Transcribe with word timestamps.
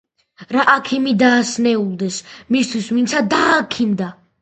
რა 0.55 0.63
აქიმი 0.75 1.13
დასნეულდეს, 1.25 2.19
მისთვის 2.57 2.91
ვინმცა 2.97 3.27
გააქიმდა! 3.39 4.15